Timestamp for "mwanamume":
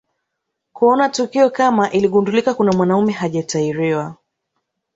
2.71-3.13